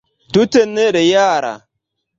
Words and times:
Tute 0.31 0.61
nereala! 0.73 1.53